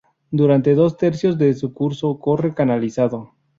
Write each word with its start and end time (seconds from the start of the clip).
Durante 0.31 0.73
dos 0.73 0.97
tercios 0.97 1.37
de 1.37 1.53
su 1.53 1.75
curso 1.75 2.17
corre 2.19 2.55
canalizado. 2.55 3.35